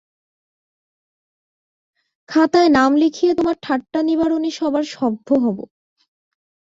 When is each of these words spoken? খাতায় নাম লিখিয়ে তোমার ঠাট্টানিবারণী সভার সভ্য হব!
খাতায় 2.29 2.69
নাম 2.69 2.91
লিখিয়ে 2.95 3.31
তোমার 3.33 3.55
ঠাট্টানিবারণী 3.63 4.51
সভার 4.51 4.85
সভ্য 4.93 5.27
হব! 5.43 5.57